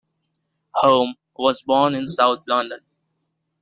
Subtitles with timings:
[0.73, 2.79] Home was born in South London.